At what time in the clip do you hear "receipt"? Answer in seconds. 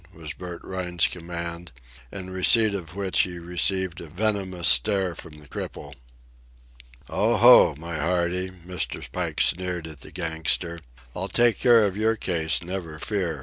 2.31-2.73